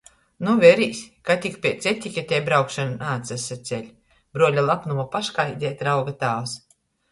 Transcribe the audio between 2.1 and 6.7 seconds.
tei braukšona naatsaceļ!" bruoļa lapnuma paškaideit rauga tāvs.